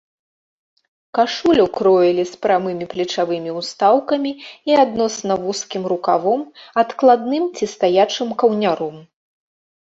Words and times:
Кашулю 1.17 1.65
кроілі 1.77 2.23
з 2.31 2.39
прамымі 2.45 2.85
плечавымі 2.95 3.51
ўстаўкамі 3.59 4.31
і 4.71 4.81
адносна 4.87 5.33
вузкім 5.45 5.83
рукавом, 5.95 6.41
адкладным 6.87 7.43
ці 7.57 7.65
стаячым 7.77 8.27
каўняром. 8.43 8.95